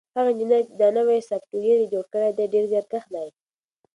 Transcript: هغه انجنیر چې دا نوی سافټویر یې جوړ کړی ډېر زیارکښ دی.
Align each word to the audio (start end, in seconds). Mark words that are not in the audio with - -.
هغه 0.15 0.29
انجنیر 0.31 0.63
چې 0.67 0.73
دا 0.81 0.87
نوی 0.97 1.19
سافټویر 1.29 1.77
یې 1.81 1.91
جوړ 1.93 2.05
کړی 2.13 2.29
ډېر 2.53 2.63
زیارکښ 2.71 3.03
دی. 3.13 3.27